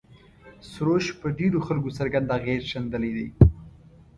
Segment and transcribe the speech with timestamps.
[0.71, 3.27] سروش پر ډېرو خلکو څرګند اغېز ښندلی دی.